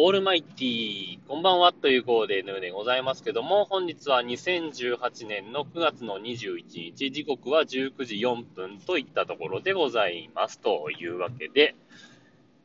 [0.00, 10.60] オールマイティー、こんばんはという号でヌーでございますけども、本日は2018年の9月の21日、時刻は19時4分といったところでございます。
[10.60, 11.74] というわけで、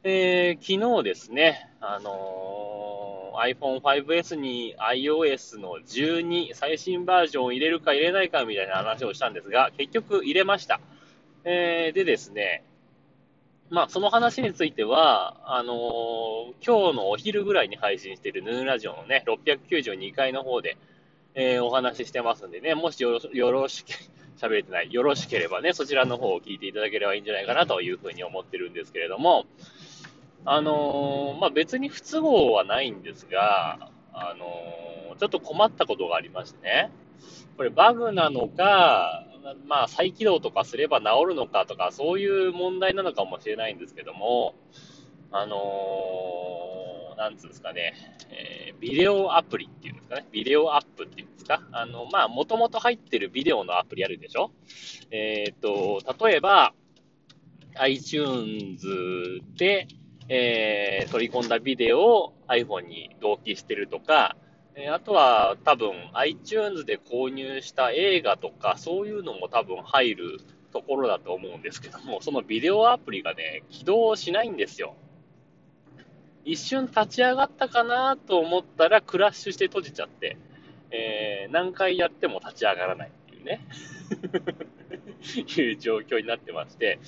[0.04, 10.80] えー、昨日ですね、あのー、iPhone 5S に iOS の12最新バージョンを入れるか入れないかみたいな話をしたんですが、結局入れました。
[11.46, 12.64] えー、でですね、
[13.74, 15.78] まあ、その話については、あのー、
[16.64, 20.78] 今日のお昼ぐらいに配信しているヌーラジオのね、692回の方で、
[21.34, 23.96] えー、お話ししてますんでね、もしよろよろしけ、
[24.38, 29.48] 喋れてない、よろしければね、そちらの方を聞いていただければいいんじゃないかなというふうに思ってるんですけれども、
[30.46, 36.92] あのー、まあ、別に不都合はないんですが、あのちょっと困ったことがありましてね、
[37.58, 39.26] これバグなのか、
[39.66, 44.56] まあ、再起動とかすれば治るのかとか、そういう問題なのかもしれないんですけども、
[45.32, 47.94] あのー、なんつうんですかね、
[48.30, 54.52] えー、ビデオアプリっていうんですかね、ビデオアップっていうんですか、あの、まあ、もともと入ってるビデオのアプリあるでしょ。
[55.12, 56.74] えっ、と、例えば、
[57.76, 58.86] iTunes
[59.58, 59.88] で、
[60.30, 64.38] えー、取り込んだビデオを iPhone に同期してるとか、
[64.76, 70.40] えあとは多分 iTunes で購入した映画とかそういうのも多分入る
[70.74, 74.96] ところだと思うんですけども、そのビデオアプリがね、起動しないんですよ。
[76.44, 80.36] 一瞬立ち上がったかなと思ったらクラッシュして閉じちゃって、
[80.92, 83.66] えー、何回やっても立ち上がらないっていうね。
[85.40, 87.00] いう状況になってまして、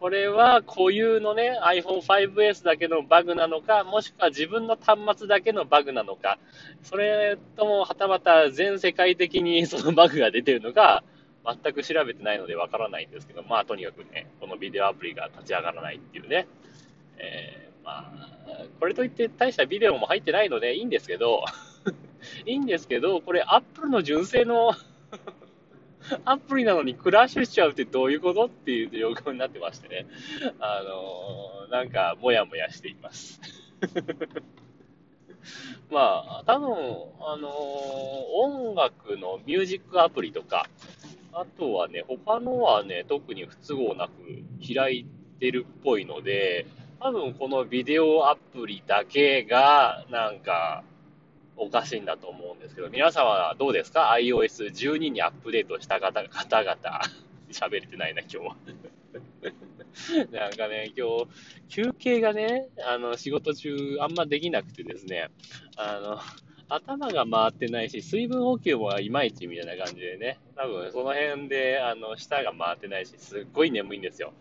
[0.00, 6.38] これは固有のね、iPhone 5S だけのバグなのか、もしくは自分の端末だけのバグなのか、
[6.82, 11.04] それともはたまた全世界的に そのバグが出てるのか、
[11.44, 16.46] 全く調べてないのでわからないんですけど、まあとにかくね、このビデオアプリが立ち上がらないっていうね、
[17.18, 21.44] えー、まあ、これといって大したビデオも入ってないのでいいんですけど、
[22.46, 24.72] いいんですけど、これ Apple の純正の
[26.24, 28.46] アプリなのにクラッシュしちゃうってどういうこと？
[28.46, 30.06] っていう状況になってましてね。
[30.60, 33.40] あのー、なんか、もやもやしています。
[35.90, 36.68] まあ、多分、
[37.20, 37.52] あのー、
[38.44, 40.68] 音楽のミュージックアプリとか、
[41.32, 44.12] あとはね、他のはね、特に不都合なく
[44.74, 45.06] 開い
[45.38, 46.66] てるっぽいので、
[47.00, 50.84] 多分このビデオアプリだけが、なんか、
[51.56, 56.76] おかしいんだと思うんですけど、皆さんはどうですか ?iOS12 にアップデートした方方々。
[57.50, 58.56] 喋れてないな、今日は。
[60.30, 61.26] なんかね、今日、
[61.68, 65.30] 休憩がね、あの、仕事中あんまできなくてですね、
[65.76, 66.20] あの、
[66.68, 74.32] 頭が回ってないし、水分補給もいまいちみたいな感じでね、多分その辺で、あの、舌が回ってないし、すっごい眠いんですよ。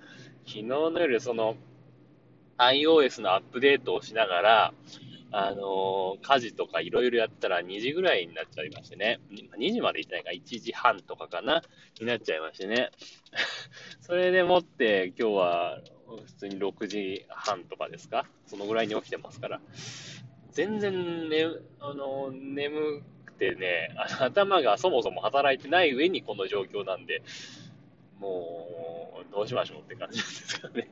[0.45, 1.57] 昨日の夜、その、
[2.57, 4.73] iOS のアップデートをしながら、
[5.31, 9.19] あのー、家事とかいろいろやったら2時ぐらいになっちゃいましてね。
[9.31, 11.61] 2時まで行ってないから、1時半とかかな、
[11.99, 12.89] になっちゃいましてね。
[14.01, 15.81] それでもって今日は
[16.25, 18.25] 普通に6時半とかですか？
[18.47, 19.61] そのぐらいに起きてますから。
[20.51, 21.45] 全然ね、
[21.79, 27.21] あのー、眠くてね、頭がそもそも働いてない上にこの状況なんで、
[28.17, 30.89] もう、どうしましょうって感じなんですかね。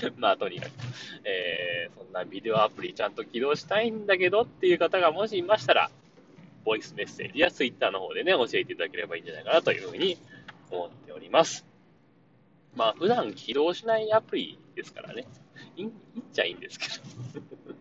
[0.16, 0.72] まあ、とにかく、
[1.24, 5.90] えー、そんなビデオアプリちゃんと起動したいんだけどっていう方がもしいましたら、
[6.64, 10.18] ボイスメッセージやツイッターの方でね、教えていただければいいんじゃないかなというふうに
[10.70, 11.66] 思っております。
[12.74, 15.26] まあ、普段起動しないアプリですからね、
[15.76, 15.90] いいっ
[16.32, 17.74] ちゃいいんですけど。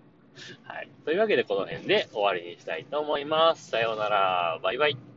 [0.63, 0.89] はい。
[1.03, 3.69] というわけで、この辺で終わりにしたいと思います。
[3.69, 4.59] さようなら。
[4.61, 5.14] バイバイ。